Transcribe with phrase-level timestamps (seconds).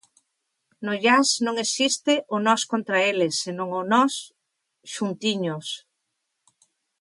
[0.85, 4.13] No jazz non existe o nós contra eles, senón o nos
[4.93, 5.67] xuntiños.